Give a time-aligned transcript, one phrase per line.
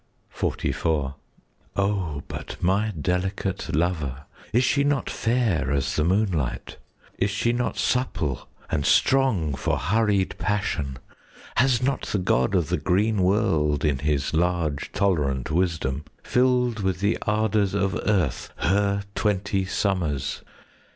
[0.35, 1.13] XLIV
[1.75, 6.77] O but my delicate lover, Is she not fair as the moonlight?
[7.19, 10.97] Is she not supple and strong For hurried passion?
[11.57, 16.79] Has not the god of the green world, 5 In his large tolerant wisdom, Filled
[16.79, 20.41] with the ardours of earth Her twenty summers?